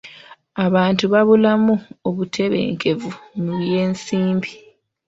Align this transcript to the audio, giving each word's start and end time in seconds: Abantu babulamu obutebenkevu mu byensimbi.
Abantu 0.65 1.03
babulamu 1.13 1.73
obutebenkevu 2.07 3.09
mu 3.43 3.51
byensimbi. 3.59 4.51